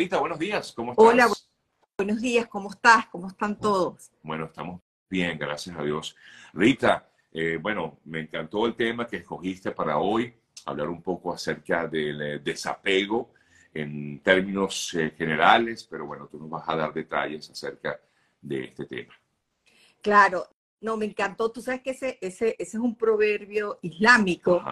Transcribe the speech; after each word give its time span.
Rita, 0.00 0.18
buenos 0.18 0.38
días, 0.38 0.72
¿cómo 0.72 0.92
estás? 0.92 1.06
Hola, 1.06 1.28
buenos 1.98 2.22
días, 2.22 2.46
¿cómo 2.46 2.70
estás? 2.70 3.04
¿Cómo 3.08 3.28
están 3.28 3.58
todos? 3.58 4.10
Bueno, 4.22 4.46
estamos 4.46 4.80
bien, 5.10 5.38
gracias 5.38 5.76
a 5.76 5.82
Dios. 5.82 6.16
Rita, 6.54 7.10
eh, 7.30 7.58
bueno, 7.60 7.98
me 8.06 8.20
encantó 8.20 8.64
el 8.64 8.76
tema 8.76 9.06
que 9.06 9.18
escogiste 9.18 9.72
para 9.72 9.98
hoy, 9.98 10.34
hablar 10.64 10.88
un 10.88 11.02
poco 11.02 11.34
acerca 11.34 11.86
del 11.86 12.22
eh, 12.22 12.38
desapego 12.38 13.34
en 13.74 14.22
términos 14.22 14.94
eh, 14.94 15.12
generales, 15.18 15.84
pero 15.84 16.06
bueno, 16.06 16.28
tú 16.28 16.38
nos 16.38 16.48
vas 16.48 16.66
a 16.66 16.76
dar 16.76 16.94
detalles 16.94 17.50
acerca 17.50 18.00
de 18.40 18.64
este 18.64 18.86
tema. 18.86 19.12
Claro, 20.00 20.48
no, 20.80 20.96
me 20.96 21.04
encantó. 21.04 21.52
Tú 21.52 21.60
sabes 21.60 21.82
que 21.82 21.90
ese, 21.90 22.16
ese, 22.22 22.56
ese 22.58 22.78
es 22.78 22.82
un 22.82 22.96
proverbio 22.96 23.78
islámico, 23.82 24.62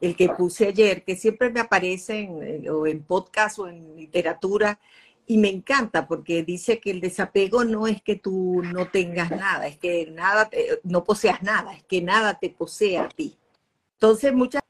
el 0.00 0.16
que 0.16 0.28
puse 0.28 0.68
ayer, 0.68 1.04
que 1.04 1.16
siempre 1.16 1.50
me 1.50 1.60
aparece 1.60 2.20
en, 2.20 2.68
o 2.68 2.86
en 2.86 3.02
podcast 3.02 3.58
o 3.58 3.68
en 3.68 3.96
literatura, 3.96 4.78
y 5.26 5.38
me 5.38 5.48
encanta 5.48 6.06
porque 6.06 6.44
dice 6.44 6.78
que 6.78 6.92
el 6.92 7.00
desapego 7.00 7.64
no 7.64 7.86
es 7.86 8.00
que 8.00 8.16
tú 8.16 8.62
no 8.62 8.88
tengas 8.88 9.30
nada, 9.30 9.66
es 9.66 9.76
que 9.76 10.06
nada, 10.12 10.48
no 10.84 11.02
poseas 11.02 11.42
nada, 11.42 11.74
es 11.74 11.82
que 11.84 12.00
nada 12.00 12.38
te 12.38 12.50
posee 12.50 12.98
a 12.98 13.08
ti. 13.08 13.36
Entonces, 13.94 14.32
muchas 14.32 14.62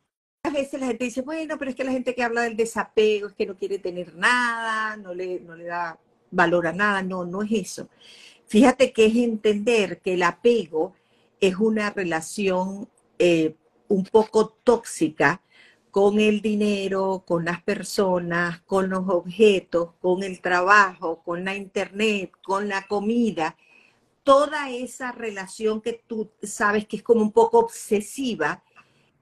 veces 0.53 0.81
la 0.81 0.87
gente 0.87 1.05
dice, 1.05 1.23
bueno, 1.23 1.59
pero 1.59 1.71
es 1.71 1.77
que 1.77 1.85
la 1.85 1.93
gente 1.93 2.15
que 2.15 2.23
habla 2.23 2.43
del 2.43 2.57
desapego 2.57 3.29
es 3.29 3.35
que 3.35 3.47
no 3.47 3.57
quiere 3.57 3.79
tener 3.79 4.15
nada, 4.15 4.97
no 4.97 5.13
le, 5.13 5.41
no 5.41 5.57
le 5.57 5.65
da 5.65 5.99
valor 6.31 6.67
a 6.69 6.73
nada. 6.73 7.03
No, 7.03 7.25
no 7.25 7.43
es 7.43 7.53
eso. 7.53 7.89
Fíjate 8.47 8.93
que 8.93 9.07
es 9.07 9.17
entender 9.17 10.01
que 10.01 10.15
el 10.15 10.23
apego 10.23 10.95
es 11.41 11.57
una 11.57 11.91
relación 11.91 12.89
eh, 13.19 13.57
un 13.89 14.05
poco 14.05 14.49
tóxica 14.65 15.43
con 15.91 16.21
el 16.21 16.43
dinero, 16.43 17.25
con 17.27 17.45
las 17.45 17.63
personas, 17.63 18.61
con 18.63 18.91
los 18.91 19.09
objetos, 19.09 19.95
con 20.01 20.23
el 20.23 20.41
trabajo, 20.41 21.23
con 21.23 21.45
la 21.45 21.57
internet, 21.57 22.33
con 22.45 22.69
la 22.69 22.87
comida. 22.87 23.57
Toda 24.23 24.71
esa 24.71 25.13
relación 25.13 25.81
que 25.81 25.95
tú 26.07 26.31
sabes 26.43 26.87
que 26.87 26.99
es 26.99 27.03
como 27.03 27.23
un 27.23 27.33
poco 27.33 27.61
obsesiva, 27.61 28.63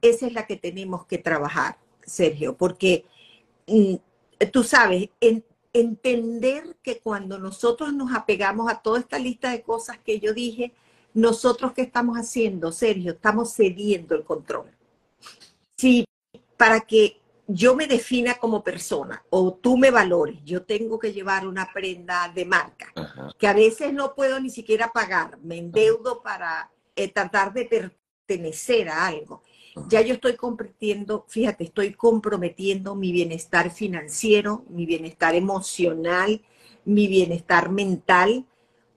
esa 0.03 0.27
es 0.27 0.33
la 0.33 0.47
que 0.47 0.57
tenemos 0.57 1.07
que 1.07 1.19
trabajar, 1.19 1.79
Sergio, 2.05 2.57
porque 2.57 3.05
mm, 3.69 3.95
tú 4.53 4.65
sabes, 4.65 5.11
en, 5.21 5.45
entender 5.75 6.77
que 6.83 7.01
cuando 7.01 7.39
nosotros 7.39 7.93
nos 7.93 8.15
apegamos 8.15 8.71
a 8.71 8.81
toda 8.81 9.01
esta 9.01 9.19
lista 9.19 9.51
de 9.51 9.63
cosas 9.63 9.99
que 9.99 10.21
yo 10.21 10.33
dije, 10.33 10.73
nosotros 11.15 11.73
qué 11.73 11.83
estamos 11.83 12.19
haciendo, 12.19 12.73
Sergio, 12.73 13.13
estamos 13.13 13.55
cediendo 13.55 14.15
el 14.15 14.25
control. 14.25 14.71
Si 15.77 16.05
para 16.57 16.81
que 16.81 17.21
yo 17.47 17.77
me 17.77 17.87
defina 17.87 18.35
como 18.35 18.65
persona 18.65 19.25
o 19.31 19.55
tú 19.55 19.77
me 19.77 19.91
valores, 19.91 20.39
yo 20.45 20.63
tengo 20.63 20.99
que 20.99 21.13
llevar 21.13 21.47
una 21.47 21.73
prenda 21.73 22.31
de 22.35 22.45
marca, 22.45 22.93
que 23.39 23.47
a 23.47 23.53
veces 23.53 23.93
no 23.93 24.15
puedo 24.15 24.41
ni 24.41 24.51
siquiera 24.51 24.91
pagar, 24.93 25.39
me 25.43 25.59
endeudo 25.59 26.23
para 26.23 26.71
eh, 26.97 27.09
tratar 27.09 27.53
de 27.53 27.67
pertenecer 27.67 28.89
a 28.89 29.07
algo. 29.07 29.43
Ya 29.89 30.01
yo 30.01 30.15
estoy 30.15 30.37
comprometiendo, 30.37 31.27
fíjate, 31.29 31.65
estoy 31.65 31.95
comprometiendo 31.95 32.95
mi 32.95 33.13
bienestar 33.13 33.71
financiero, 33.71 34.65
mi 34.69 34.87
bienestar 34.87 35.35
emocional, 35.35 36.41
mi 36.85 37.09
bienestar 37.09 37.71
mental, 37.71 38.47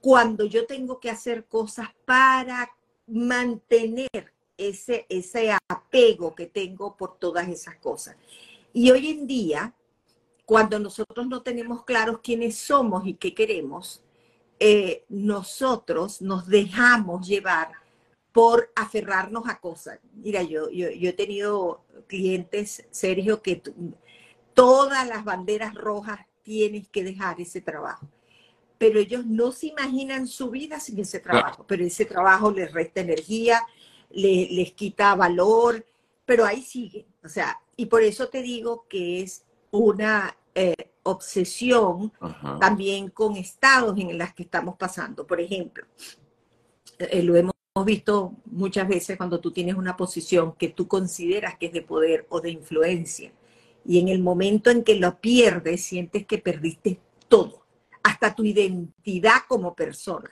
cuando 0.08 0.46
yo 0.46 0.66
tengo 0.66 1.02
que 1.02 1.10
hacer 1.10 1.48
cosas 1.48 1.90
para 2.06 2.72
mantener 3.08 4.32
ese, 4.56 5.06
ese 5.10 5.54
apego 5.68 6.34
que 6.34 6.46
tengo 6.46 6.96
por 6.96 7.18
todas 7.20 7.50
esas 7.50 7.76
cosas. 7.76 8.16
Y 8.72 8.90
hoy 8.90 9.10
en 9.10 9.28
día, 9.28 9.74
cuando 10.46 10.80
nosotros 10.80 11.28
no 11.28 11.42
tenemos 11.42 11.84
claros 11.84 12.20
quiénes 12.24 12.56
somos 12.56 13.06
y 13.06 13.16
qué 13.16 13.34
queremos, 13.34 14.02
eh, 14.62 15.04
nosotros 15.10 16.22
nos 16.22 16.48
dejamos 16.48 17.28
llevar 17.28 17.74
por 18.32 18.72
aferrarnos 18.78 19.44
a 19.50 19.60
cosas. 19.60 20.00
Mira, 20.14 20.42
yo, 20.42 20.70
yo, 20.70 20.88
he 20.88 21.14
tenido 21.14 21.84
clientes, 22.08 22.88
Sergio, 22.92 23.42
que 23.42 23.62
todas 24.54 25.06
las 25.06 25.26
banderas 25.26 25.76
rojas 25.76 26.22
tienes 26.44 26.88
que 26.88 27.04
dejar 27.04 27.42
ese 27.42 27.60
trabajo. 27.60 28.08
Pero 28.78 29.00
ellos 29.00 29.26
no 29.26 29.52
se 29.52 29.68
imaginan 29.68 30.28
su 30.28 30.50
vida 30.50 30.80
sin 30.80 31.00
ese 31.00 31.20
trabajo, 31.20 31.66
pero 31.68 31.84
ese 31.84 32.06
trabajo 32.06 32.52
les 32.52 32.72
resta 32.72 33.02
energía, 33.02 33.62
les, 34.10 34.72
quita 34.74 35.16
valor, 35.16 35.86
pero 36.26 36.46
ahí 36.46 36.62
siguen. 36.62 37.06
O 37.24 37.30
sea, 37.30 37.60
y 37.76 37.88
por 37.88 38.04
eso 38.04 38.28
te 38.28 38.42
digo 38.42 38.86
que 38.88 39.22
es 39.22 39.44
una 39.72 40.36
eh, 40.54 40.92
obsesión 41.04 42.12
también 42.60 43.10
con 43.10 43.36
estados 43.36 43.98
en 43.98 44.18
los 44.18 44.34
que 44.34 44.44
estamos 44.44 44.76
pasando. 44.76 45.26
Por 45.26 45.42
ejemplo, 45.42 45.86
eh, 47.00 47.24
lo 47.24 47.36
hemos 47.36 47.54
hemos 47.78 47.86
visto 47.86 48.34
muchas 48.46 48.88
veces 48.88 49.18
cuando 49.18 49.40
tú 49.40 49.52
tienes 49.52 49.76
una 49.76 49.96
posición 49.96 50.54
que 50.54 50.70
tú 50.70 50.88
consideras 50.88 51.60
que 51.60 51.68
es 51.68 51.74
de 51.74 51.84
poder 51.84 52.26
o 52.30 52.42
de 52.42 52.50
influencia 52.50 53.32
y 53.86 54.00
en 54.00 54.08
el 54.08 54.20
momento 54.20 54.72
en 54.72 54.84
que 54.84 54.96
lo 54.96 55.20
pierdes 55.22 55.84
sientes 55.84 56.26
que 56.26 56.40
perdiste 56.40 57.00
todo, 57.28 57.67
hasta 58.18 58.34
tu 58.34 58.44
identidad 58.44 59.42
como 59.48 59.76
persona. 59.76 60.30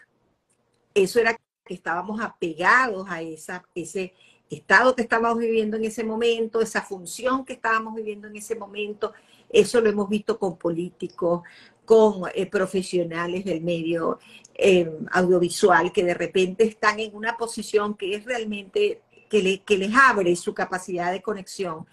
Eso 0.93 1.19
era 1.19 1.39
que 1.63 1.73
estábamos 1.75 2.19
apegados 2.19 3.05
a 3.07 3.21
esa, 3.21 3.63
ese 3.75 4.13
estado 4.49 4.95
que 4.95 5.03
estábamos 5.03 5.37
viviendo 5.37 5.77
en 5.77 5.85
ese 5.85 6.03
momento, 6.03 6.61
esa 6.61 6.81
función 6.81 7.45
que 7.45 7.53
estábamos 7.53 7.93
viviendo 7.93 8.27
en 8.27 8.35
ese 8.37 8.55
momento. 8.55 9.13
Eso 9.49 9.81
lo 9.81 9.89
hemos 9.89 10.09
visto 10.09 10.39
con 10.39 10.57
políticos, 10.57 11.43
con 11.85 12.23
eh, 12.33 12.47
profesionales 12.47 13.45
del 13.45 13.61
medio 13.61 14.17
eh, 14.55 14.91
audiovisual 15.11 15.91
que 15.91 16.03
de 16.03 16.15
repente 16.15 16.63
están 16.63 16.99
en 16.99 17.15
una 17.15 17.37
posición 17.37 17.95
que 17.95 18.15
es 18.15 18.25
realmente 18.25 19.01
que, 19.29 19.61
que 19.61 19.77
les 19.77 19.93
abre 19.93 20.35
su 20.35 20.55
capacidad 20.55 21.11
de 21.11 21.21
conexión, 21.21 21.85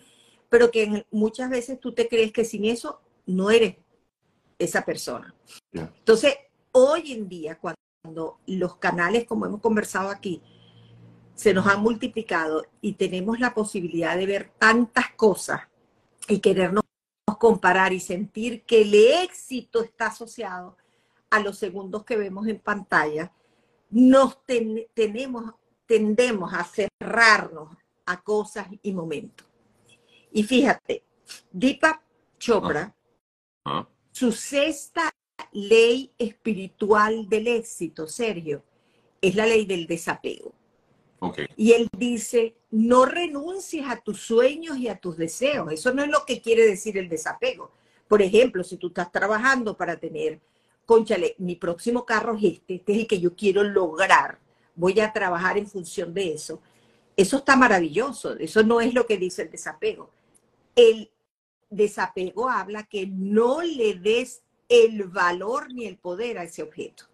pero 0.49 0.71
que 0.71 1.05
muchas 1.11 1.51
veces 1.51 1.79
tú 1.79 1.93
te 1.93 2.09
crees 2.09 2.33
que 2.33 2.47
sin 2.47 2.65
eso 2.65 3.03
no 3.27 3.51
eres 3.51 3.77
esa 4.65 4.85
persona. 4.85 5.35
Entonces, 5.73 6.35
hoy 6.73 7.13
en 7.13 7.29
día, 7.29 7.59
cuando 7.59 8.39
los 8.47 8.77
canales, 8.77 9.25
como 9.25 9.47
hemos 9.47 9.61
conversado 9.61 10.11
aquí, 10.11 10.43
se 11.35 11.55
nos 11.55 11.67
han 11.67 11.81
multiplicado 11.81 12.65
y 12.81 12.95
tenemos 12.95 13.41
la 13.41 13.55
posibilidad 13.55 14.17
de 14.17 14.27
ver 14.27 14.53
tantas 14.59 15.11
cosas 15.17 15.63
y 16.29 16.41
querernos 16.41 16.83
comparar 17.39 17.93
y 17.93 17.99
sentir 17.99 18.63
que 18.63 18.83
el 18.83 18.95
éxito 18.95 19.83
está 19.83 20.07
asociado 20.07 20.77
a 21.31 21.41
los 21.41 21.59
segundos 21.59 22.05
que 22.05 22.17
vemos 22.17 22.47
en 22.47 22.61
pantalla, 22.61 23.33
nos 23.91 24.39
tenemos, 24.95 25.53
tendemos 25.87 26.53
a 26.55 26.63
cerrarnos 26.63 27.77
a 28.07 28.23
cosas 28.23 28.69
y 28.83 28.93
momentos. 28.93 29.47
Y 30.31 30.45
fíjate, 30.45 31.05
Deepak 31.51 32.03
Chopra, 32.39 32.95
ah. 33.65 33.81
Ah. 33.81 33.89
Su 34.13 34.31
sexta 34.31 35.11
ley 35.53 36.13
espiritual 36.19 37.29
del 37.29 37.49
éxito, 37.49 38.07
Sergio, 38.07 38.63
es 39.21 39.35
la 39.35 39.47
ley 39.47 39.67
del 39.67 39.87
desapego. 39.87 40.53
Y 41.57 41.73
él 41.73 41.89
dice, 41.97 42.57
no 42.71 43.05
renuncies 43.05 43.87
a 43.89 43.97
tus 43.97 44.21
sueños 44.21 44.77
y 44.79 44.89
a 44.89 44.99
tus 44.99 45.17
deseos. 45.17 45.73
Eso 45.73 45.95
no 45.95 46.03
es 46.03 46.11
lo 46.11 46.25
que 46.27 46.41
quiere 46.41 46.67
decir 46.67 46.99
el 46.99 47.09
desapego. 47.09 47.71
Por 48.09 48.23
ejemplo, 48.23 48.65
si 48.65 48.77
tú 48.77 48.89
estás 48.89 49.13
trabajando 49.13 49.77
para 49.77 49.97
tener, 49.97 50.41
conchale, 50.85 51.37
mi 51.39 51.55
próximo 51.55 52.05
carro 52.05 52.37
es 52.37 52.45
este, 52.55 52.75
este 52.75 52.93
es 52.93 52.99
el 52.99 53.07
que 53.07 53.21
yo 53.21 53.37
quiero 53.37 53.63
lograr, 53.63 54.39
voy 54.75 54.99
a 54.99 55.13
trabajar 55.13 55.57
en 55.59 55.69
función 55.69 56.13
de 56.13 56.33
eso. 56.33 56.61
Eso 57.17 57.37
está 57.37 57.55
maravilloso, 57.55 58.37
eso 58.39 58.63
no 58.65 58.81
es 58.81 58.93
lo 58.93 59.07
que 59.07 59.17
dice 59.17 59.43
el 59.43 59.51
desapego. 59.51 60.11
El 60.75 61.12
desapego 61.73 62.49
habla 62.49 62.85
que 62.85 63.07
no 63.07 63.63
le 63.63 63.95
des 63.95 64.43
el 64.69 65.05
valor 65.05 65.73
ni 65.73 65.87
el 65.87 65.97
poder 65.97 66.39
a 66.39 66.45
ese 66.45 66.63
objeto. 66.63 67.05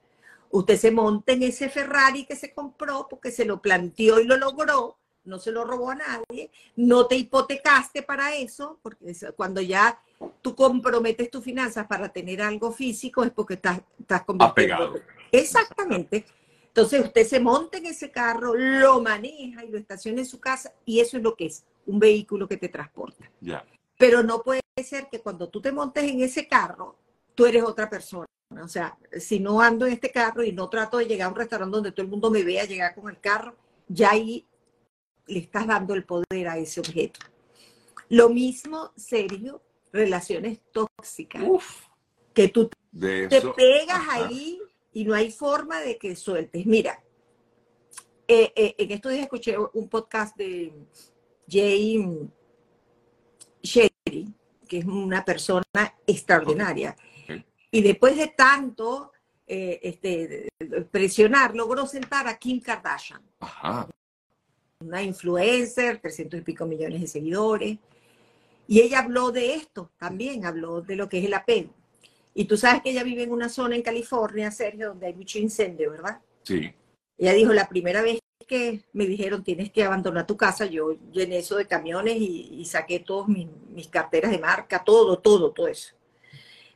Usted 0.51 0.77
se 0.77 0.91
monta 0.91 1.33
en 1.33 1.43
ese 1.43 1.69
Ferrari 1.69 2.25
que 2.25 2.37
se 2.37 2.53
compró 2.53 3.07
porque 3.09 3.31
se 3.31 3.45
lo 3.45 3.61
planteó 3.61 4.21
y 4.21 4.25
lo 4.25 4.37
logró, 4.37 4.97
no 5.25 5.39
se 5.39 5.53
lo 5.53 5.65
robó 5.65 5.91
a 5.91 5.97
nadie, 5.97 6.51
no 6.77 7.07
te 7.07 7.17
hipotecaste 7.17 8.03
para 8.03 8.35
eso, 8.35 8.79
porque 8.83 9.15
cuando 9.37 9.61
ya 9.61 10.01
tú 10.41 10.55
comprometes 10.55 11.31
tus 11.31 11.45
finanzas 11.45 11.87
para 11.87 12.09
tener 12.09 12.41
algo 12.41 12.73
físico 12.73 13.25
es 13.25 13.31
porque 13.31 13.55
estás, 13.55 13.81
estás 13.99 14.25
convirtiendo. 14.25 15.01
Exactamente. 15.31 16.25
Entonces 16.69 17.05
usted 17.05 17.27
se 17.27 17.41
monta 17.41 17.79
en 17.79 17.87
ese 17.87 18.11
carro, 18.11 18.55
lo 18.55 19.03
maneja 19.03 19.65
y 19.65 19.69
lo 19.69 19.79
estaciona 19.79 20.21
en 20.21 20.27
su 20.27 20.41
casa 20.41 20.73
y 20.85 21.01
eso 21.01 21.17
es 21.17 21.23
lo 21.23 21.35
que 21.35 21.47
es, 21.47 21.65
un 21.87 21.99
vehículo 21.99 22.49
que 22.49 22.57
te 22.57 22.69
transporta. 22.69 23.31
Ya. 23.41 23.65
Pero 23.99 24.23
no 24.23 24.43
puede 24.43 24.63
ser 24.83 25.09
que 25.11 25.21
cuando 25.21 25.51
tú 25.51 25.61
te 25.61 25.73
montes 25.73 26.05
en 26.05 26.23
ese 26.23 26.49
carro, 26.49 26.97
tú 27.35 27.45
eres 27.45 27.63
otra 27.65 27.91
persona. 27.91 28.27
O 28.63 28.69
sea, 28.69 28.97
si 29.21 29.41
no 29.41 29.61
ando 29.61 29.87
en 29.87 29.93
este 29.93 30.11
carro 30.11 30.43
y 30.43 30.53
no 30.53 30.71
trato 30.71 30.97
de 30.97 31.07
llegar 31.07 31.27
a 31.27 31.31
un 31.31 31.37
restaurante 31.37 31.75
donde 31.77 31.93
todo 31.93 32.05
el 32.05 32.11
mundo 32.11 32.31
me 32.31 32.45
vea 32.45 32.65
llegar 32.65 32.95
con 32.95 33.11
el 33.11 33.21
carro, 33.21 33.55
ya 33.89 34.13
ahí 34.13 34.47
le 35.27 35.41
estás 35.41 35.67
dando 35.67 35.95
el 35.95 36.05
poder 36.05 36.49
a 36.49 36.57
ese 36.57 36.81
objeto. 36.81 37.21
Lo 38.09 38.31
mismo, 38.31 38.93
Sergio, 38.97 39.61
relaciones 39.93 40.61
tóxicas. 40.73 41.43
que 42.33 42.49
tú 42.49 42.71
te 42.99 43.29
pegas 43.57 44.03
ahí 44.09 44.61
y 44.93 45.05
no 45.05 45.15
hay 45.15 45.31
forma 45.31 45.81
de 45.81 45.99
que 45.99 46.15
sueltes. 46.17 46.65
Mira, 46.65 47.03
eh, 48.27 48.53
eh, 48.55 48.75
en 48.79 48.91
estos 48.93 49.13
días 49.13 49.25
escuché 49.25 49.57
un 49.59 49.89
podcast 49.89 50.37
de 50.37 50.73
Jay 51.49 52.29
Sherry, 53.63 54.33
que 54.69 54.79
es 54.79 54.85
una 54.85 55.25
persona 55.25 55.65
extraordinaria. 56.07 56.97
Y 57.71 57.83
después 57.83 58.17
de 58.17 58.29
tanto 58.29 59.13
eh, 59.47 59.81
este, 59.83 60.49
presionar, 60.91 61.55
logró 61.55 61.87
sentar 61.87 62.27
a 62.29 62.39
Kim 62.39 62.61
Kardashian. 62.61 63.23
Una 64.81 65.03
influencer, 65.03 65.99
300 65.99 66.41
y 66.41 66.43
pico 66.43 66.67
millones 66.67 67.01
de 67.01 67.07
seguidores. 67.07 67.79
Y 68.67 68.81
ella 68.81 69.01
habló 69.01 69.33
de 69.33 69.55
esto 69.55 69.91
también, 69.99 70.45
habló 70.45 70.83
de 70.83 70.97
lo 70.97 71.09
que 71.09 71.19
es 71.19 71.25
el 71.25 71.35
apego. 71.35 71.73
Y 72.35 72.45
tú 72.45 72.57
sabes 72.57 72.83
que 72.83 72.91
ella 72.91 73.03
vive 73.03 73.23
en 73.23 73.33
una 73.33 73.49
zona 73.49 73.75
en 73.75 73.83
California, 73.83 74.51
Sergio, 74.51 74.89
donde 74.89 75.07
hay 75.07 75.15
mucho 75.15 75.39
incendio, 75.39 75.91
¿verdad? 75.91 76.21
Sí. 76.45 76.73
Ella 77.17 77.33
dijo, 77.33 77.53
la 77.53 77.69
primera 77.69 78.03
vez 78.03 78.21
que 78.49 78.83
me 78.93 79.07
dijeron 79.07 79.45
tienes 79.45 79.71
que 79.71 79.85
abandonar 79.85 80.27
tu 80.27 80.37
casa, 80.37 80.67
yo 80.67 80.97
llené 81.13 81.39
eso 81.39 81.57
de 81.57 81.69
camiones 81.69 82.17
y, 82.19 82.65
saqué 82.65 82.99
todas 82.99 83.29
mis, 83.29 83.87
carteras 83.89 84.33
de 84.33 84.39
marca, 84.39 84.83
todo, 84.83 85.19
todo, 85.19 85.53
todo 85.53 85.69
eso. 85.69 85.95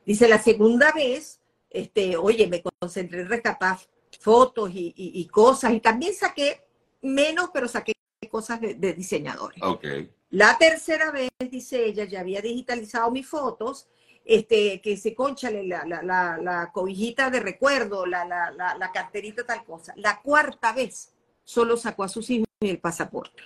Dice, 0.07 0.29
la 0.29 0.41
segunda 0.41 0.93
vez, 0.93 1.41
este, 1.71 2.17
oye, 2.17 2.47
me 2.47 2.63
concentré 2.63 3.23
en 3.23 3.29
rescatar 3.29 3.79
fotos 4.21 4.71
y, 4.73 5.27
cosas 5.33 5.73
y 5.73 5.81
también 5.81 6.15
saqué 6.15 6.63
menos, 7.01 7.51
pero 7.53 7.67
saqué 7.67 7.95
cosas 8.31 8.61
de, 8.61 8.95
diseñadores. 8.95 9.61
Okay. 9.61 10.09
La 10.31 10.57
tercera 10.57 11.11
vez, 11.11 11.31
dice 11.51 11.85
ella, 11.85 12.05
ya 12.05 12.21
había 12.21 12.41
digitalizado 12.41 13.11
mis 13.11 13.27
fotos, 13.27 13.89
este, 14.25 14.81
que 14.81 14.97
se 14.97 15.15
conchale 15.15 15.65
la, 15.65 15.85
la, 15.85 16.03
la, 16.03 16.39
la 16.39 16.71
cobijita 16.73 17.29
de 17.31 17.41
recuerdo, 17.41 18.07
la, 18.07 18.25
la, 18.25 18.91
carterita, 18.93 19.45
tal 19.45 19.65
cosa. 19.65 19.93
La 19.97 20.21
cuarta 20.21 20.73
vez 20.73 21.12
solo 21.45 21.77
sacó 21.77 22.05
a 22.05 22.09
sus 22.09 22.29
hijos 22.31 22.47
el 22.61 22.79
pasaporte. 22.79 23.43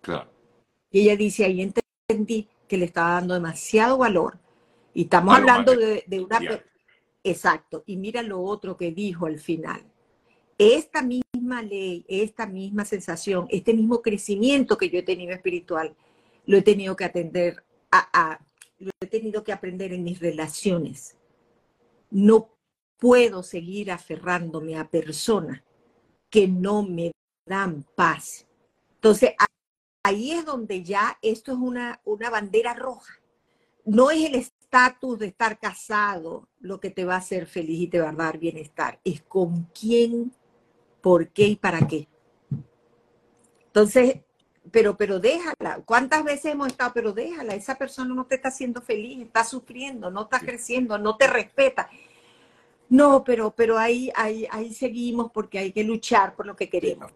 Claro. 0.00 0.30
Y 0.90 1.00
ella 1.00 1.16
dice, 1.16 1.44
ahí 1.44 1.60
entendí 1.60 2.48
que 2.68 2.76
le 2.76 2.84
estaba 2.84 3.14
dando 3.14 3.34
demasiado 3.34 3.98
valor. 3.98 4.38
Y 4.92 5.02
estamos 5.02 5.36
hablando 5.36 5.74
de, 5.74 6.04
una... 6.20 6.40
Exacto. 7.24 7.82
Y 7.86 7.96
mira 7.96 8.22
lo 8.22 8.40
otro 8.42 8.76
que 8.76 8.92
dijo 8.92 9.26
al 9.26 9.38
final. 9.38 9.82
Esta 10.56 11.02
misma 11.02 11.62
ley, 11.62 12.04
esta 12.06 12.46
misma 12.46 12.84
sensación, 12.84 13.46
este 13.50 13.74
mismo 13.74 14.02
crecimiento 14.02 14.78
que 14.78 14.88
yo 14.88 15.00
he 15.00 15.02
tenido 15.02 15.32
espiritual, 15.32 15.96
lo 16.46 16.56
he 16.56 16.62
tenido 16.62 16.94
que 16.94 17.04
atender 17.04 17.64
a, 17.90 18.38
lo 18.78 18.90
he 19.00 19.06
tenido 19.06 19.42
que 19.42 19.52
aprender 19.52 19.92
en 19.92 20.04
mis 20.04 20.20
relaciones. 20.20 21.16
No 22.10 22.56
puedo 22.98 23.42
seguir 23.42 23.90
aferrándome 23.90 24.76
a 24.76 24.88
personas 24.88 25.62
que 26.34 26.48
no 26.48 26.82
me 26.82 27.12
dan 27.46 27.86
paz. 27.94 28.44
Entonces, 28.96 29.34
ahí 30.02 30.32
es 30.32 30.44
donde 30.44 30.82
ya 30.82 31.16
esto 31.22 31.52
es 31.52 31.58
una, 31.58 32.00
una 32.04 32.28
bandera 32.28 32.74
roja. 32.74 33.20
No 33.84 34.10
es 34.10 34.24
el 34.24 34.34
estatus 34.34 35.20
de 35.20 35.26
estar 35.26 35.60
casado 35.60 36.48
lo 36.58 36.80
que 36.80 36.90
te 36.90 37.04
va 37.04 37.14
a 37.14 37.18
hacer 37.18 37.46
feliz 37.46 37.82
y 37.82 37.86
te 37.86 38.00
va 38.00 38.08
a 38.08 38.14
dar 38.14 38.38
bienestar. 38.38 38.98
Es 39.04 39.22
con 39.22 39.70
quién, 39.78 40.32
por 41.00 41.28
qué 41.28 41.46
y 41.46 41.54
para 41.54 41.86
qué. 41.86 42.08
Entonces, 43.66 44.16
pero, 44.72 44.96
pero 44.96 45.20
déjala. 45.20 45.82
¿Cuántas 45.84 46.24
veces 46.24 46.46
hemos 46.46 46.66
estado, 46.66 46.90
pero 46.92 47.12
déjala? 47.12 47.54
Esa 47.54 47.76
persona 47.76 48.12
no 48.12 48.26
te 48.26 48.34
está 48.34 48.48
haciendo 48.48 48.82
feliz, 48.82 49.24
está 49.24 49.44
sufriendo, 49.44 50.10
no 50.10 50.22
está 50.22 50.40
creciendo, 50.40 50.98
no 50.98 51.16
te 51.16 51.28
respeta. 51.28 51.88
No, 52.88 53.24
pero, 53.24 53.50
pero 53.50 53.78
ahí, 53.78 54.10
ahí, 54.14 54.46
ahí 54.50 54.72
seguimos 54.72 55.30
porque 55.32 55.58
hay 55.58 55.72
que 55.72 55.84
luchar 55.84 56.34
por 56.34 56.46
lo 56.46 56.54
que 56.54 56.68
queremos. 56.68 57.10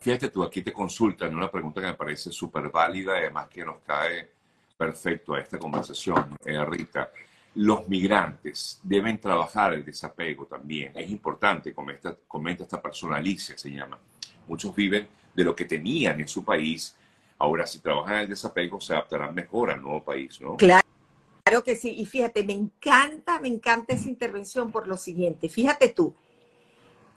Fíjate 0.00 0.28
tú, 0.28 0.42
aquí 0.42 0.62
te 0.62 0.72
consultan 0.72 1.34
una 1.34 1.50
pregunta 1.50 1.80
que 1.80 1.86
me 1.86 1.94
parece 1.94 2.30
súper 2.30 2.70
válida 2.70 3.14
y 3.14 3.22
además 3.22 3.48
que 3.48 3.64
nos 3.64 3.78
cae 3.86 4.30
perfecto 4.76 5.34
a 5.34 5.40
esta 5.40 5.58
conversación, 5.58 6.36
eh, 6.44 6.62
Rita. 6.64 7.10
Los 7.54 7.88
migrantes 7.88 8.80
deben 8.82 9.18
trabajar 9.18 9.72
el 9.74 9.84
desapego 9.84 10.46
también. 10.46 10.92
Es 10.94 11.08
importante, 11.10 11.72
comenta, 11.72 12.16
comenta 12.26 12.64
esta 12.64 12.82
persona, 12.82 13.16
Alicia 13.16 13.56
se 13.56 13.70
llama. 13.70 13.98
Muchos 14.46 14.74
viven 14.74 15.08
de 15.34 15.44
lo 15.44 15.54
que 15.54 15.64
tenían 15.64 16.20
en 16.20 16.28
su 16.28 16.44
país. 16.44 16.94
Ahora, 17.38 17.66
si 17.66 17.78
trabajan 17.78 18.16
el 18.16 18.28
desapego, 18.28 18.80
se 18.80 18.92
adaptarán 18.92 19.34
mejor 19.34 19.70
al 19.70 19.80
nuevo 19.80 20.02
país, 20.02 20.40
¿no? 20.40 20.56
Claro. 20.56 20.86
Claro 21.44 21.62
que 21.62 21.76
sí, 21.76 21.90
y 21.90 22.06
fíjate, 22.06 22.42
me 22.42 22.54
encanta, 22.54 23.38
me 23.38 23.48
encanta 23.48 23.92
esa 23.92 24.08
intervención 24.08 24.72
por 24.72 24.88
lo 24.88 24.96
siguiente. 24.96 25.50
Fíjate 25.50 25.90
tú, 25.90 26.14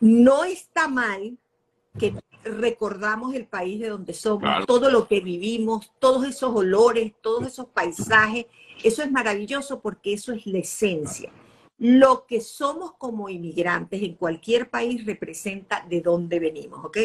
no 0.01 0.43
está 0.43 0.89
mal 0.89 1.37
que 1.97 2.13
recordamos 2.43 3.33
el 3.33 3.45
país 3.45 3.79
de 3.79 3.87
donde 3.87 4.13
somos, 4.13 4.65
todo 4.65 4.91
lo 4.91 5.07
que 5.07 5.21
vivimos, 5.21 5.91
todos 5.99 6.27
esos 6.27 6.53
olores, 6.53 7.13
todos 7.21 7.47
esos 7.47 7.67
paisajes. 7.67 8.47
Eso 8.83 9.01
es 9.01 9.09
maravilloso 9.09 9.79
porque 9.79 10.13
eso 10.13 10.33
es 10.33 10.45
la 10.45 10.59
esencia. 10.59 11.31
Lo 11.77 12.25
que 12.25 12.41
somos 12.41 12.93
como 12.97 13.29
inmigrantes 13.29 14.03
en 14.03 14.15
cualquier 14.15 14.69
país 14.69 15.05
representa 15.05 15.85
de 15.87 16.01
dónde 16.01 16.39
venimos, 16.39 16.83
¿ok? 16.83 16.97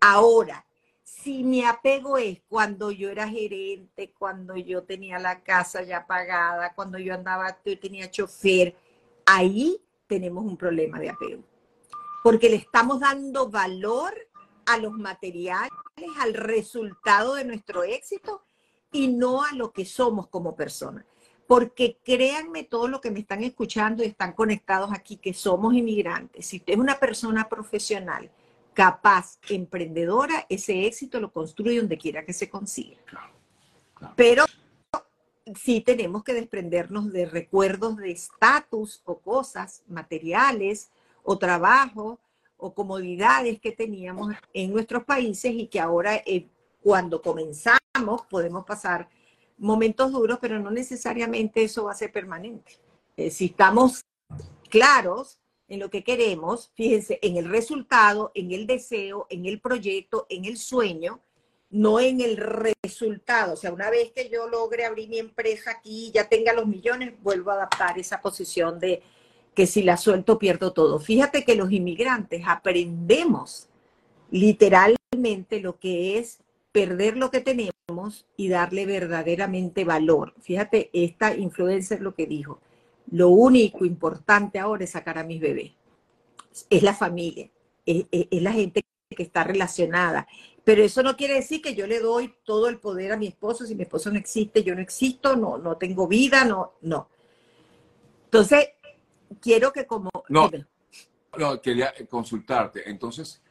Ahora, 0.00 0.64
si 1.04 1.44
mi 1.44 1.62
apego 1.62 2.16
es 2.16 2.40
cuando 2.48 2.90
yo 2.90 3.10
era 3.10 3.28
gerente, 3.28 4.12
cuando 4.18 4.56
yo 4.56 4.84
tenía 4.84 5.18
la 5.18 5.42
casa 5.42 5.82
ya 5.82 6.06
pagada, 6.06 6.74
cuando 6.74 6.98
yo 6.98 7.14
andaba, 7.14 7.58
yo 7.64 7.78
tenía 7.78 8.10
chofer, 8.10 8.74
ahí 9.26 9.80
tenemos 10.06 10.44
un 10.44 10.56
problema 10.56 10.98
de 10.98 11.10
apego. 11.10 11.44
Porque 12.22 12.48
le 12.48 12.56
estamos 12.56 13.00
dando 13.00 13.50
valor 13.50 14.14
a 14.64 14.78
los 14.78 14.92
materiales, 14.92 15.70
al 16.20 16.32
resultado 16.32 17.34
de 17.34 17.44
nuestro 17.44 17.84
éxito 17.84 18.42
y 18.90 19.08
no 19.08 19.44
a 19.44 19.52
lo 19.52 19.72
que 19.72 19.84
somos 19.84 20.28
como 20.28 20.56
personas. 20.56 21.04
Porque 21.46 21.98
créanme 22.02 22.64
todo 22.64 22.88
lo 22.88 23.02
que 23.02 23.10
me 23.10 23.20
están 23.20 23.44
escuchando 23.44 24.02
y 24.02 24.06
están 24.06 24.32
conectados 24.32 24.90
aquí, 24.90 25.18
que 25.18 25.34
somos 25.34 25.74
inmigrantes. 25.74 26.46
Si 26.46 26.56
usted 26.56 26.72
es 26.72 26.78
una 26.78 26.98
persona 26.98 27.46
profesional, 27.50 28.30
capaz, 28.74 29.38
emprendedora, 29.48 30.46
ese 30.48 30.86
éxito 30.86 31.20
lo 31.20 31.32
construye 31.32 31.78
donde 31.78 31.96
quiera 31.96 32.24
que 32.24 32.32
se 32.32 32.50
consiga. 32.50 32.98
Pero 34.16 34.44
sí 35.54 35.80
tenemos 35.80 36.24
que 36.24 36.34
desprendernos 36.34 37.12
de 37.12 37.26
recuerdos 37.26 37.96
de 37.96 38.10
estatus 38.10 39.00
o 39.04 39.18
cosas 39.18 39.82
materiales 39.86 40.90
o 41.22 41.38
trabajo 41.38 42.18
o 42.56 42.74
comodidades 42.74 43.60
que 43.60 43.72
teníamos 43.72 44.34
en 44.52 44.72
nuestros 44.72 45.04
países 45.04 45.52
y 45.52 45.66
que 45.66 45.80
ahora 45.80 46.16
eh, 46.26 46.48
cuando 46.82 47.20
comenzamos 47.20 47.78
podemos 48.28 48.64
pasar 48.64 49.08
momentos 49.58 50.12
duros, 50.12 50.38
pero 50.40 50.58
no 50.58 50.70
necesariamente 50.70 51.62
eso 51.62 51.84
va 51.84 51.92
a 51.92 51.96
ser 51.96 52.10
permanente. 52.10 52.78
Eh, 53.16 53.30
si 53.30 53.46
estamos 53.46 54.04
claros 54.68 55.38
en 55.68 55.80
lo 55.80 55.90
que 55.90 56.04
queremos, 56.04 56.70
fíjense, 56.74 57.18
en 57.22 57.36
el 57.36 57.48
resultado, 57.48 58.32
en 58.34 58.52
el 58.52 58.66
deseo, 58.66 59.26
en 59.30 59.46
el 59.46 59.60
proyecto, 59.60 60.26
en 60.28 60.44
el 60.44 60.58
sueño, 60.58 61.20
no 61.70 62.00
en 62.00 62.20
el 62.20 62.36
resultado. 62.36 63.54
O 63.54 63.56
sea, 63.56 63.72
una 63.72 63.90
vez 63.90 64.12
que 64.12 64.28
yo 64.28 64.48
logre 64.48 64.84
abrir 64.84 65.08
mi 65.08 65.18
empresa 65.18 65.72
aquí, 65.72 66.12
ya 66.14 66.28
tenga 66.28 66.52
los 66.52 66.66
millones, 66.66 67.14
vuelvo 67.22 67.50
a 67.50 67.54
adaptar 67.54 67.98
esa 67.98 68.20
posición 68.20 68.78
de 68.78 69.02
que 69.54 69.66
si 69.66 69.82
la 69.82 69.96
suelto 69.96 70.38
pierdo 70.38 70.72
todo. 70.72 70.98
Fíjate 70.98 71.44
que 71.44 71.54
los 71.54 71.70
inmigrantes 71.72 72.42
aprendemos 72.46 73.68
literalmente 74.30 75.60
lo 75.60 75.78
que 75.78 76.18
es 76.18 76.40
perder 76.72 77.16
lo 77.16 77.30
que 77.30 77.40
tenemos 77.40 78.26
y 78.36 78.48
darle 78.48 78.84
verdaderamente 78.84 79.84
valor. 79.84 80.34
Fíjate, 80.40 80.90
esta 80.92 81.34
influencer 81.34 82.00
lo 82.00 82.14
que 82.14 82.26
dijo 82.26 82.60
lo 83.10 83.28
único 83.28 83.84
importante 83.84 84.58
ahora 84.58 84.84
es 84.84 84.90
sacar 84.90 85.18
a 85.18 85.24
mis 85.24 85.40
bebés. 85.40 85.72
Es 86.70 86.82
la 86.82 86.94
familia, 86.94 87.50
es, 87.84 88.06
la 88.30 88.52
gente 88.52 88.84
que 89.10 89.22
está 89.22 89.44
relacionada. 89.44 90.26
Pero 90.64 90.82
eso 90.82 91.02
no 91.02 91.16
quiere 91.16 91.34
decir 91.34 91.60
que 91.60 91.74
yo 91.74 91.86
le 91.86 92.00
doy 92.00 92.34
todo 92.44 92.68
el 92.68 92.78
poder 92.78 93.12
a 93.12 93.16
mi 93.16 93.26
esposo. 93.26 93.66
Si 93.66 93.74
mi 93.74 93.82
esposo 93.82 94.10
no 94.10 94.18
existe, 94.18 94.62
yo 94.62 94.74
no 94.74 94.80
existo, 94.80 95.36
no, 95.36 95.58
no 95.58 95.76
tengo 95.76 96.08
vida, 96.08 96.44
no, 96.44 96.74
no. 96.82 97.08
Entonces, 98.24 98.70
quiero 99.40 99.72
que 99.72 99.86
como... 99.86 100.10
No, 100.28 100.50
no 101.36 101.60
quería 101.60 101.92
consultarte. 102.08 102.88
Entonces, 102.88 103.42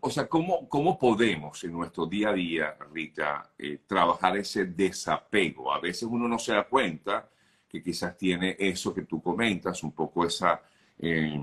o 0.00 0.10
sea, 0.10 0.28
¿cómo, 0.28 0.68
¿cómo 0.68 0.98
podemos 0.98 1.62
en 1.64 1.72
nuestro 1.72 2.06
día 2.06 2.30
a 2.30 2.32
día, 2.32 2.76
Rita, 2.92 3.52
eh, 3.58 3.80
trabajar 3.86 4.36
ese 4.36 4.64
desapego? 4.66 5.72
A 5.72 5.80
veces 5.80 6.04
uno 6.04 6.26
no 6.28 6.38
se 6.38 6.52
da 6.52 6.68
cuenta 6.68 7.28
que 7.68 7.82
quizás 7.82 8.16
tiene 8.16 8.56
eso 8.58 8.94
que 8.94 9.02
tú 9.02 9.22
comentas, 9.22 9.82
un 9.82 9.92
poco 9.92 10.24
esa, 10.24 10.62
eh, 10.98 11.38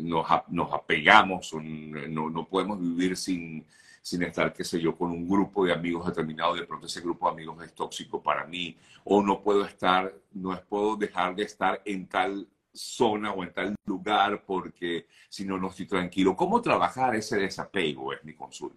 nos, 0.00 0.26
nos, 0.48 0.72
apegamos, 0.72 1.52
no, 1.54 2.30
no, 2.30 2.48
podemos 2.48 2.80
vivir 2.80 3.16
sin, 3.16 3.66
sin 4.00 4.22
estar, 4.22 4.52
qué 4.52 4.64
sé 4.64 4.80
yo, 4.80 4.96
con 4.96 5.10
un 5.10 5.28
grupo 5.28 5.64
de 5.64 5.72
amigos 5.72 6.06
determinado, 6.06 6.54
de 6.54 6.64
pronto 6.64 6.86
ese 6.86 7.00
grupo 7.00 7.26
de 7.26 7.32
amigos 7.32 7.64
es 7.64 7.74
tóxico 7.74 8.22
para 8.22 8.46
mí, 8.46 8.76
o 9.04 9.22
no 9.22 9.42
puedo 9.42 9.64
estar, 9.64 10.14
no 10.32 10.58
puedo 10.68 10.96
dejar 10.96 11.34
de 11.34 11.42
estar 11.42 11.82
en 11.84 12.06
tal 12.06 12.46
zona 12.72 13.32
o 13.32 13.42
en 13.42 13.52
tal 13.52 13.74
lugar 13.84 14.44
porque 14.46 15.06
si 15.28 15.44
no, 15.44 15.58
no 15.58 15.68
estoy 15.68 15.86
tranquilo. 15.86 16.34
¿Cómo 16.34 16.62
trabajar 16.62 17.14
ese 17.14 17.36
desapego? 17.36 18.12
Es 18.12 18.24
mi 18.24 18.34
consulta. 18.34 18.76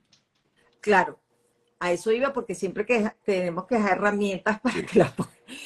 Claro, 0.81 1.19
a 1.79 1.91
eso 1.91 2.11
iba 2.11 2.33
porque 2.33 2.55
siempre 2.55 2.85
que 2.85 3.11
tenemos 3.23 3.65
que 3.65 3.75
dejar 3.75 3.97
herramientas 3.97 4.59
para 4.63 4.85
que 4.85 4.99
las, 4.99 5.13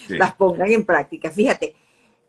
las, 0.08 0.36
pongan 0.36 0.72
en 0.72 0.86
práctica. 0.86 1.32
Fíjate, 1.32 1.76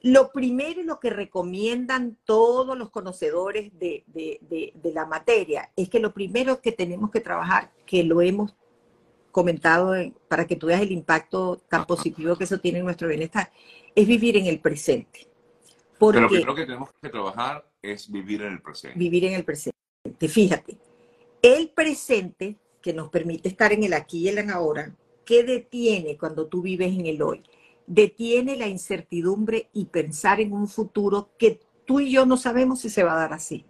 lo 0.03 0.31
primero 0.33 0.81
y 0.81 0.85
lo 0.85 0.99
que 0.99 1.11
recomiendan 1.11 2.17
todos 2.25 2.77
los 2.77 2.91
conocedores 2.91 3.71
de, 3.79 4.05
de, 4.07 4.73
de, 4.75 4.93
la 4.93 5.07
materia 5.07 5.71
es 5.77 5.89
que 5.89 6.01
lo 6.01 6.13
primero 6.13 6.61
que 6.61 6.73
tenemos 6.73 7.11
que 7.11 7.21
trabajar, 7.21 7.71
que 7.85 8.03
lo 8.03 8.23
hemos 8.23 8.57
comentado 9.31 9.95
para 10.29 10.47
que 10.47 10.57
tú 10.57 10.67
veas 10.67 10.81
el 10.81 10.93
impacto 10.93 11.61
tan 11.69 11.87
positivo 11.87 12.37
que 12.37 12.45
eso 12.45 12.59
tiene 12.59 12.79
en 12.79 12.85
nuestro 12.85 13.09
bienestar, 13.09 13.53
es 13.95 14.07
vivir 14.07 14.37
en 14.37 14.47
el 14.47 14.61
presente. 14.61 15.29
Porque 15.99 16.17
Pero 16.17 16.23
lo 16.23 16.29
primero 16.29 16.55
que 16.55 16.65
tenemos 16.65 16.91
que 17.01 17.09
trabajar 17.11 17.65
es 17.83 18.11
vivir 18.11 18.43
en 18.43 18.53
el 18.55 18.63
presente. 18.63 18.99
Vivir 18.99 19.27
en 19.27 19.35
el 19.35 19.45
presente. 19.45 20.29
Fíjate, 20.29 20.79
el 21.43 21.71
presente 21.71 22.57
que 22.81 22.93
nos 22.93 23.11
permite 23.11 23.49
estar 23.49 23.73
en 23.73 23.85
el 23.85 23.93
aquí 23.93 24.21
y 24.21 24.29
el 24.29 24.51
ahora, 24.51 24.95
¿qué 25.25 25.45
detiene 25.45 26.17
cuando 26.17 26.47
tú 26.47 26.63
vives 26.63 26.93
en 26.93 27.07
el 27.07 27.23
hoy? 27.23 27.43
Detiene 27.87 28.57
la 28.57 28.69
incertidumbre 28.69 29.69
y 29.73 29.87
pensar 29.87 30.41
en 30.41 30.53
un 30.53 30.69
futuro 30.69 31.31
que 31.39 31.61
tú 31.85 32.01
y 32.01 32.11
yo 32.11 32.27
no 32.27 32.37
sabemos 32.37 32.81
si 32.81 32.91
se 32.91 33.03
va 33.03 33.13
a 33.15 33.21
dar 33.21 33.33
así, 33.33 33.65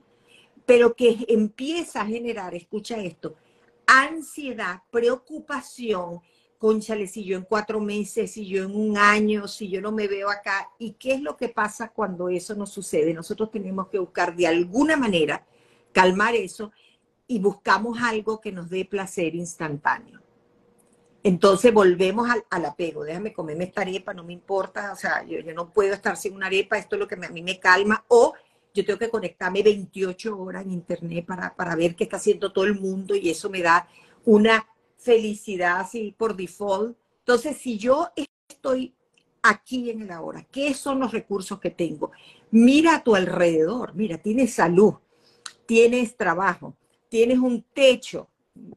pero 0.66 0.94
que 0.94 1.24
empieza 1.28 2.02
a 2.02 2.06
generar, 2.06 2.54
escucha 2.54 2.98
esto, 2.98 3.34
ansiedad, 3.86 4.82
preocupación, 4.90 6.20
conchale, 6.60 7.06
si 7.06 7.24
yo 7.24 7.38
en 7.38 7.44
cuatro 7.44 7.80
meses, 7.80 8.32
si 8.32 8.46
yo 8.46 8.64
en 8.64 8.76
un 8.76 8.98
año, 8.98 9.48
si 9.48 9.70
yo 9.70 9.80
no 9.80 9.92
me 9.92 10.06
veo 10.06 10.28
acá. 10.28 10.68
¿Y 10.78 10.92
qué 10.92 11.14
es 11.14 11.22
lo 11.22 11.34
que 11.36 11.48
pasa 11.48 11.88
cuando 11.88 12.28
eso 12.28 12.54
no 12.54 12.66
sucede? 12.66 13.14
Nosotros 13.14 13.50
tenemos 13.50 13.88
que 13.88 13.98
buscar 13.98 14.36
de 14.36 14.46
alguna 14.46 14.96
manera 14.96 15.46
calmar 15.92 16.36
eso 16.36 16.70
y 17.30 17.38
buscamos 17.38 18.02
algo 18.02 18.40
que 18.40 18.50
nos 18.50 18.68
dé 18.68 18.84
placer 18.84 19.36
instantáneo. 19.36 20.20
Entonces 21.22 21.72
volvemos 21.72 22.28
al, 22.28 22.64
apego. 22.64 23.04
Déjame 23.04 23.32
comerme 23.32 23.64
esta 23.64 23.82
arepa, 23.82 24.12
no 24.12 24.24
me 24.24 24.32
importa. 24.32 24.92
O 24.92 24.96
sea, 24.96 25.24
yo, 25.24 25.38
no 25.54 25.70
puedo 25.70 25.94
estar 25.94 26.16
sin 26.16 26.34
una 26.34 26.46
arepa, 26.46 26.76
esto 26.76 26.96
es 26.96 27.00
lo 27.00 27.06
que 27.06 27.14
a 27.14 27.30
mí 27.30 27.40
me 27.40 27.60
calma. 27.60 28.04
O 28.08 28.34
yo 28.74 28.84
tengo 28.84 28.98
que 28.98 29.10
conectarme 29.10 29.62
28 29.62 30.36
horas 30.36 30.64
en 30.64 30.72
internet 30.72 31.24
para, 31.24 31.54
para 31.54 31.76
ver 31.76 31.94
qué 31.94 32.02
está 32.02 32.16
haciendo 32.16 32.52
todo 32.52 32.64
el 32.64 32.74
mundo 32.74 33.14
y 33.14 33.30
eso 33.30 33.48
me 33.48 33.62
da 33.62 33.86
una 34.24 34.66
felicidad 34.96 35.78
así 35.78 36.12
por 36.18 36.34
default. 36.34 36.98
Entonces, 37.20 37.58
si 37.58 37.78
yo 37.78 38.08
estoy 38.48 38.92
aquí 39.40 39.88
en 39.90 40.02
el 40.02 40.10
ahora, 40.10 40.42
¿qué 40.50 40.74
son 40.74 40.98
los 40.98 41.12
recursos 41.12 41.60
que 41.60 41.70
tengo? 41.70 42.10
Mira 42.50 42.96
a 42.96 43.04
tu 43.04 43.14
alrededor, 43.14 43.94
mira, 43.94 44.18
tienes 44.18 44.52
salud, 44.52 44.94
tienes 45.64 46.16
trabajo, 46.16 46.74
tienes 47.10 47.38
un 47.38 47.62
techo, 47.74 48.30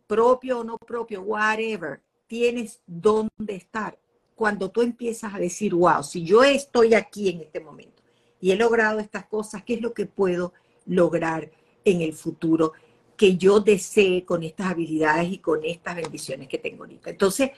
propio 0.06 0.60
o 0.60 0.64
no 0.66 0.78
propio, 0.78 1.22
whatever, 1.22 2.02
tienes 2.28 2.82
dónde 2.86 3.56
estar. 3.56 3.98
Cuando 4.36 4.70
tú 4.72 4.82
empiezas 4.82 5.34
a 5.34 5.40
decir, 5.40 5.74
wow, 5.74 6.04
si 6.04 6.26
yo 6.26 6.44
estoy 6.44 6.96
aquí 6.96 7.30
en 7.30 7.42
este 7.42 7.62
momento 7.62 8.04
y 8.42 8.52
he 8.52 8.56
logrado 8.58 9.00
estas 9.00 9.26
cosas, 9.28 9.64
¿qué 9.64 9.76
es 9.76 9.82
lo 9.82 9.94
que 9.94 10.06
puedo 10.06 10.54
lograr 10.86 11.50
en 11.86 12.02
el 12.02 12.12
futuro? 12.12 12.74
que 13.16 13.38
yo 13.38 13.60
desee 13.60 14.26
con 14.26 14.44
estas 14.44 14.72
habilidades 14.72 15.32
y 15.32 15.38
con 15.38 15.64
estas 15.64 15.96
bendiciones 15.96 16.48
que 16.48 16.58
tengo 16.58 16.84
ahorita. 16.84 17.12
Entonces, 17.12 17.52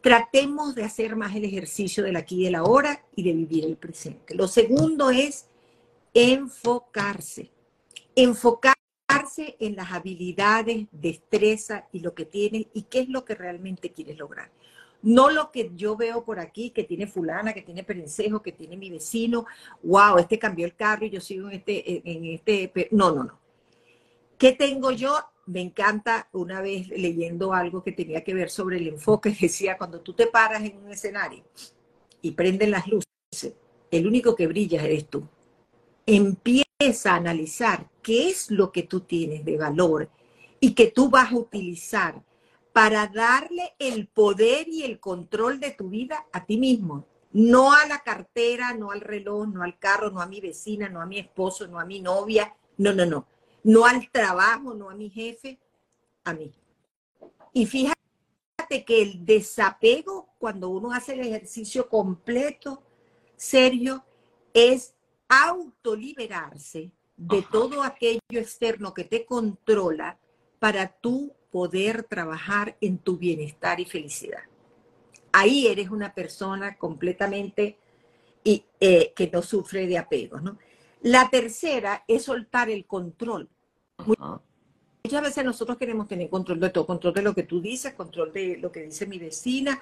tratemos 0.00 0.74
de 0.74 0.84
hacer 0.84 1.16
más 1.16 1.36
el 1.36 1.44
ejercicio 1.44 2.02
del 2.02 2.16
aquí 2.16 2.40
y 2.40 2.44
del 2.44 2.54
ahora 2.56 3.04
y 3.14 3.22
de 3.22 3.32
vivir 3.32 3.64
el 3.64 3.76
presente. 3.76 4.34
Lo 4.34 4.48
segundo 4.48 5.10
es 5.10 5.46
enfocarse. 6.14 7.50
Enfocarse 8.14 8.71
en 9.38 9.76
las 9.76 9.92
habilidades, 9.92 10.86
destreza 10.92 11.86
y 11.92 12.00
lo 12.00 12.14
que 12.14 12.24
tienes 12.24 12.66
y 12.74 12.82
qué 12.82 13.00
es 13.00 13.08
lo 13.08 13.24
que 13.24 13.34
realmente 13.34 13.92
quieres 13.92 14.18
lograr. 14.18 14.50
No 15.02 15.30
lo 15.30 15.50
que 15.50 15.72
yo 15.74 15.96
veo 15.96 16.24
por 16.24 16.38
aquí, 16.38 16.70
que 16.70 16.84
tiene 16.84 17.06
fulana, 17.06 17.52
que 17.52 17.62
tiene 17.62 17.82
perencejo, 17.82 18.40
que 18.40 18.52
tiene 18.52 18.76
mi 18.76 18.88
vecino, 18.90 19.46
wow, 19.82 20.18
este 20.18 20.38
cambió 20.38 20.64
el 20.64 20.76
carro 20.76 21.06
y 21.06 21.10
yo 21.10 21.20
sigo 21.20 21.48
en 21.48 21.54
este, 21.56 22.02
en 22.08 22.24
este, 22.26 22.88
no, 22.92 23.10
no, 23.12 23.24
no. 23.24 23.40
¿Qué 24.38 24.52
tengo 24.52 24.92
yo? 24.92 25.16
Me 25.46 25.60
encanta 25.60 26.28
una 26.32 26.60
vez 26.60 26.88
leyendo 26.88 27.52
algo 27.52 27.82
que 27.82 27.92
tenía 27.92 28.22
que 28.22 28.34
ver 28.34 28.48
sobre 28.50 28.76
el 28.76 28.88
enfoque, 28.88 29.36
decía, 29.40 29.76
cuando 29.76 30.00
tú 30.00 30.12
te 30.12 30.28
paras 30.28 30.62
en 30.62 30.76
un 30.76 30.92
escenario 30.92 31.42
y 32.20 32.30
prenden 32.32 32.70
las 32.70 32.86
luces, 32.86 33.54
el 33.90 34.06
único 34.06 34.36
que 34.36 34.46
brilla 34.46 34.84
eres 34.84 35.08
tú. 35.08 35.26
Empieza 36.06 36.71
a 37.04 37.14
analizar 37.14 37.88
qué 38.02 38.28
es 38.28 38.50
lo 38.50 38.72
que 38.72 38.82
tú 38.82 39.00
tienes 39.00 39.44
de 39.44 39.56
valor 39.56 40.10
y 40.60 40.74
que 40.74 40.88
tú 40.88 41.08
vas 41.08 41.32
a 41.32 41.36
utilizar 41.36 42.22
para 42.72 43.06
darle 43.06 43.74
el 43.78 44.08
poder 44.08 44.68
y 44.68 44.82
el 44.82 44.98
control 44.98 45.60
de 45.60 45.72
tu 45.72 45.88
vida 45.88 46.26
a 46.32 46.44
ti 46.44 46.56
mismo. 46.56 47.06
No 47.32 47.72
a 47.72 47.86
la 47.86 48.00
cartera, 48.00 48.74
no 48.74 48.90
al 48.90 49.00
reloj, 49.00 49.48
no 49.48 49.62
al 49.62 49.78
carro, 49.78 50.10
no 50.10 50.20
a 50.20 50.26
mi 50.26 50.40
vecina, 50.40 50.88
no 50.88 51.00
a 51.00 51.06
mi 51.06 51.18
esposo, 51.18 51.66
no 51.66 51.78
a 51.78 51.84
mi 51.84 52.00
novia. 52.00 52.54
No, 52.78 52.92
no, 52.92 53.06
no 53.06 53.26
no 53.64 53.86
al 53.86 54.10
trabajo, 54.10 54.74
no 54.74 54.90
a 54.90 54.94
mi 54.94 55.08
jefe, 55.10 55.58
a 56.24 56.32
mí. 56.34 56.52
Y 57.52 57.66
fíjate 57.66 57.96
que 58.84 59.02
el 59.02 59.24
desapego, 59.24 60.28
cuando 60.38 60.68
uno 60.68 60.92
hace 60.92 61.14
el 61.14 61.20
ejercicio 61.20 61.88
completo, 61.88 62.82
serio, 63.36 64.04
es 64.54 64.94
autoliberarse 65.32 66.92
de 67.16 67.42
todo 67.50 67.82
aquello 67.82 68.20
externo 68.30 68.92
que 68.92 69.04
te 69.04 69.24
controla 69.24 70.18
para 70.58 70.88
tú 70.88 71.32
poder 71.50 72.04
trabajar 72.04 72.76
en 72.80 72.98
tu 72.98 73.16
bienestar 73.16 73.80
y 73.80 73.86
felicidad. 73.86 74.42
Ahí 75.32 75.66
eres 75.66 75.88
una 75.88 76.12
persona 76.12 76.76
completamente 76.76 77.78
y, 78.44 78.64
eh, 78.78 79.12
que 79.16 79.30
no 79.30 79.40
sufre 79.40 79.86
de 79.86 79.96
apegos, 79.96 80.42
¿no? 80.42 80.58
La 81.00 81.30
tercera 81.30 82.04
es 82.06 82.24
soltar 82.24 82.68
el 82.68 82.84
control. 82.84 83.48
Muchas 85.04 85.22
veces 85.22 85.44
nosotros 85.44 85.78
queremos 85.78 86.06
tener 86.06 86.28
control 86.28 86.60
de 86.60 86.70
todo, 86.70 86.86
control 86.86 87.14
de 87.14 87.22
lo 87.22 87.34
que 87.34 87.42
tú 87.44 87.60
dices, 87.60 87.94
control 87.94 88.32
de 88.32 88.58
lo 88.58 88.70
que 88.70 88.82
dice 88.82 89.06
mi 89.06 89.18
vecina, 89.18 89.80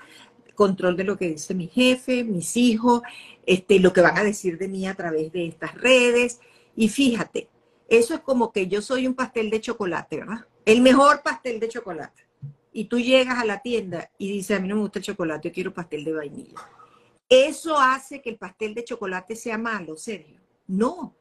control 0.60 0.94
de 0.94 1.04
lo 1.04 1.16
que 1.16 1.28
dice 1.28 1.54
mi 1.54 1.68
jefe, 1.68 2.22
mis 2.22 2.54
hijos, 2.54 3.00
este, 3.46 3.78
lo 3.78 3.94
que 3.94 4.02
van 4.02 4.18
a 4.18 4.22
decir 4.22 4.58
de 4.58 4.68
mí 4.68 4.86
a 4.86 4.94
través 4.94 5.32
de 5.32 5.46
estas 5.46 5.74
redes. 5.74 6.38
Y 6.76 6.90
fíjate, 6.90 7.48
eso 7.88 8.12
es 8.12 8.20
como 8.20 8.52
que 8.52 8.66
yo 8.68 8.82
soy 8.82 9.06
un 9.06 9.14
pastel 9.14 9.48
de 9.48 9.62
chocolate, 9.62 10.18
¿verdad? 10.18 10.46
El 10.66 10.82
mejor 10.82 11.22
pastel 11.22 11.60
de 11.60 11.70
chocolate. 11.70 12.26
Y 12.74 12.84
tú 12.84 13.00
llegas 13.00 13.38
a 13.38 13.46
la 13.46 13.62
tienda 13.62 14.10
y 14.18 14.30
dices, 14.30 14.58
a 14.58 14.60
mí 14.60 14.68
no 14.68 14.74
me 14.74 14.82
gusta 14.82 14.98
el 14.98 15.06
chocolate, 15.06 15.48
yo 15.48 15.54
quiero 15.54 15.72
pastel 15.72 16.04
de 16.04 16.12
vainilla. 16.12 16.58
¿Eso 17.26 17.78
hace 17.78 18.20
que 18.20 18.28
el 18.28 18.36
pastel 18.36 18.74
de 18.74 18.84
chocolate 18.84 19.36
sea 19.36 19.56
malo, 19.56 19.96
serio? 19.96 20.40
No, 20.66 21.16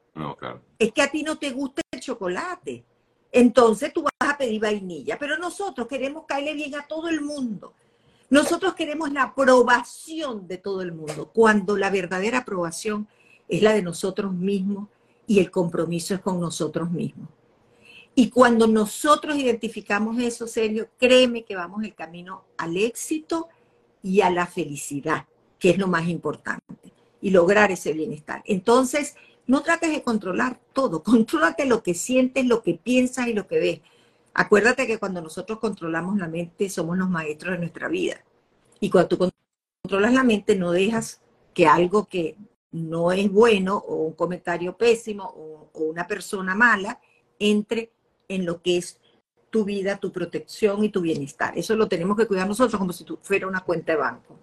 es 0.77 0.91
que 0.91 1.01
a 1.01 1.09
ti 1.09 1.23
no 1.23 1.39
te 1.39 1.51
gusta 1.51 1.81
el 1.89 2.01
chocolate. 2.01 2.83
Entonces 3.31 3.93
tú 3.93 4.03
vas 4.03 4.31
a 4.33 4.37
pedir 4.37 4.59
vainilla. 4.59 5.17
Pero 5.17 5.37
nosotros 5.37 5.87
queremos 5.87 6.25
caerle 6.27 6.55
bien 6.55 6.75
a 6.75 6.85
todo 6.85 7.07
el 7.07 7.21
mundo. 7.21 7.73
Nosotros 8.29 8.75
queremos 8.75 9.11
la 9.11 9.23
aprobación 9.23 10.47
de 10.47 10.57
todo 10.57 10.81
el 10.81 10.91
mundo, 10.91 11.31
cuando 11.33 11.77
la 11.77 11.89
verdadera 11.89 12.39
aprobación 12.39 13.07
es 13.47 13.61
la 13.63 13.73
de 13.73 13.81
nosotros 13.81 14.33
mismos 14.33 14.87
y 15.25 15.39
el 15.39 15.49
compromiso 15.49 16.13
es 16.13 16.21
con 16.21 16.39
nosotros 16.39 16.91
mismos. 16.91 17.29
Y 18.15 18.29
cuando 18.29 18.67
nosotros 18.67 19.37
identificamos 19.37 20.19
eso, 20.19 20.45
serio, 20.45 20.89
créeme 20.99 21.43
que 21.45 21.55
vamos 21.55 21.83
el 21.83 21.95
camino 21.95 22.43
al 22.57 22.77
éxito 22.77 23.47
y 24.03 24.21
a 24.21 24.29
la 24.29 24.45
felicidad, 24.45 25.25
que 25.57 25.71
es 25.71 25.77
lo 25.77 25.87
más 25.87 26.07
importante, 26.07 26.93
y 27.21 27.29
lograr 27.31 27.71
ese 27.71 27.93
bienestar. 27.93 28.41
Entonces, 28.45 29.15
no 29.47 29.61
trates 29.61 29.91
de 29.91 30.03
controlar 30.03 30.59
todo, 30.73 31.01
contrólate 31.03 31.65
lo 31.65 31.81
que 31.81 31.93
sientes, 31.93 32.45
lo 32.45 32.61
que 32.61 32.75
piensas 32.75 33.27
y 33.27 33.33
lo 33.33 33.47
que 33.47 33.59
ves. 33.59 33.81
Acuérdate 34.39 34.87
que 34.87 34.97
cuando 34.97 35.21
nosotros 35.21 35.59
controlamos 35.59 36.17
la 36.17 36.29
mente 36.29 36.69
somos 36.69 36.97
los 36.97 37.09
maestros 37.09 37.51
de 37.51 37.59
nuestra 37.59 37.89
vida. 37.89 38.23
Y 38.79 38.89
cuando 38.89 39.09
tú 39.09 39.31
controlas 39.83 40.13
la 40.13 40.23
mente 40.23 40.55
no 40.55 40.71
dejas 40.71 41.21
que 41.53 41.67
algo 41.67 42.05
que 42.05 42.37
no 42.71 43.11
es 43.11 43.29
bueno 43.29 43.75
o 43.75 43.95
un 43.95 44.13
comentario 44.13 44.77
pésimo 44.77 45.25
o, 45.25 45.69
una 45.73 46.07
persona 46.07 46.55
mala 46.55 47.01
entre 47.37 47.91
en 48.29 48.45
lo 48.45 48.61
que 48.61 48.77
es 48.77 48.97
tu 49.49 49.65
vida, 49.65 49.97
tu 49.97 50.09
protección 50.09 50.85
y 50.85 50.89
tu 50.89 51.01
bienestar. 51.01 51.57
Eso 51.57 51.75
lo 51.75 51.89
tenemos 51.89 52.15
que 52.15 52.25
cuidar 52.25 52.47
nosotros 52.47 52.79
como 52.79 52.93
si 52.93 53.03
tú 53.03 53.19
fuera 53.21 53.45
una 53.45 53.65
cuenta 53.65 53.91
de 53.91 53.97
banco. 53.97 54.39